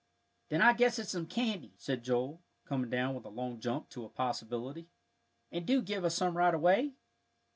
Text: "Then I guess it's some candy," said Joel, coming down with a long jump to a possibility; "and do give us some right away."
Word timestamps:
"Then 0.49 0.63
I 0.63 0.73
guess 0.73 0.97
it's 0.97 1.11
some 1.11 1.27
candy," 1.27 1.75
said 1.77 2.03
Joel, 2.03 2.41
coming 2.65 2.89
down 2.89 3.13
with 3.13 3.23
a 3.23 3.29
long 3.29 3.59
jump 3.59 3.87
to 3.89 4.03
a 4.03 4.09
possibility; 4.09 4.89
"and 5.51 5.63
do 5.63 5.79
give 5.79 6.03
us 6.03 6.15
some 6.15 6.35
right 6.35 6.55
away." 6.55 6.93